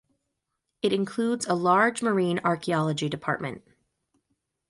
It 0.81 0.93
includes 0.93 1.45
a 1.45 1.53
large 1.53 2.01
marine 2.01 2.39
archaeology 2.43 3.07
department. 3.07 3.61